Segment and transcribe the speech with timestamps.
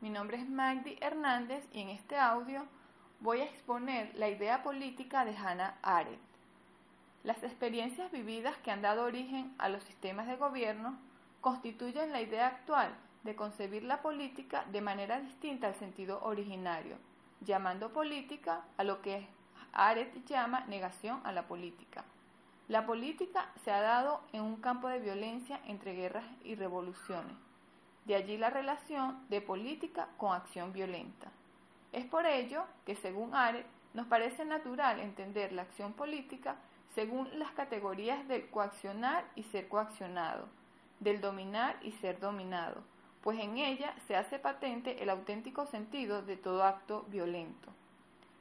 [0.00, 2.64] Mi nombre es Magdi Hernández y en este audio
[3.18, 6.20] voy a exponer la idea política de Hannah Arendt.
[7.24, 10.96] Las experiencias vividas que han dado origen a los sistemas de gobierno
[11.40, 12.94] constituyen la idea actual
[13.24, 16.96] de concebir la política de manera distinta al sentido originario,
[17.40, 19.26] llamando política a lo que
[19.72, 22.04] Arendt llama negación a la política.
[22.68, 27.47] La política se ha dado en un campo de violencia entre guerras y revoluciones.
[28.08, 31.30] De allí la relación de política con acción violenta.
[31.92, 36.56] Es por ello que, según Arendt, nos parece natural entender la acción política
[36.94, 40.48] según las categorías del coaccionar y ser coaccionado,
[41.00, 42.82] del dominar y ser dominado,
[43.22, 47.68] pues en ella se hace patente el auténtico sentido de todo acto violento.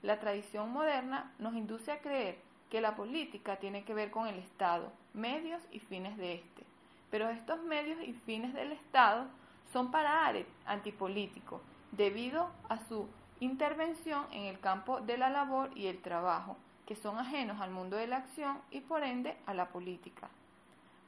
[0.00, 2.38] La tradición moderna nos induce a creer
[2.70, 6.62] que la política tiene que ver con el Estado, medios y fines de éste.
[7.10, 9.26] Pero estos medios y fines del Estado
[9.72, 11.60] son para Arendt antipolíticos,
[11.92, 13.08] debido a su
[13.40, 17.96] intervención en el campo de la labor y el trabajo, que son ajenos al mundo
[17.96, 20.28] de la acción y por ende a la política.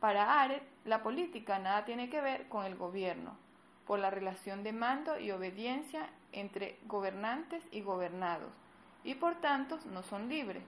[0.00, 3.36] Para Arendt, la política nada tiene que ver con el gobierno,
[3.86, 8.50] por la relación de mando y obediencia entre gobernantes y gobernados,
[9.04, 10.62] y por tanto no son libres.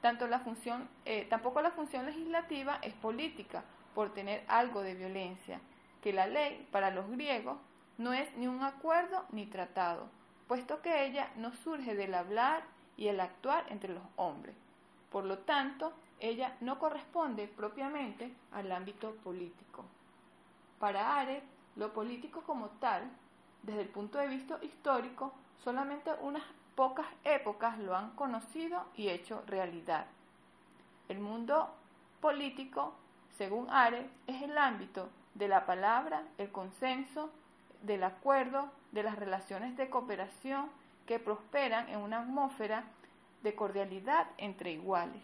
[0.00, 3.62] Tanto la función, eh, tampoco la función legislativa es política,
[3.94, 5.60] por tener algo de violencia,
[6.02, 7.58] que la ley para los griegos
[7.98, 10.08] no es ni un acuerdo ni tratado,
[10.48, 12.64] puesto que ella no surge del hablar
[12.96, 14.56] y el actuar entre los hombres.
[15.10, 19.84] Por lo tanto, ella no corresponde propiamente al ámbito político.
[20.78, 21.42] Para Ares,
[21.76, 23.10] lo político como tal,
[23.62, 25.32] desde el punto de vista histórico,
[25.62, 26.42] solamente unas
[26.74, 30.06] pocas épocas lo han conocido y hecho realidad.
[31.08, 31.74] El mundo
[32.20, 32.94] político,
[33.36, 35.08] según Ares, es el ámbito
[35.40, 37.30] de la palabra, el consenso,
[37.82, 40.68] del acuerdo, de las relaciones de cooperación
[41.06, 42.84] que prosperan en una atmósfera
[43.42, 45.22] de cordialidad entre iguales.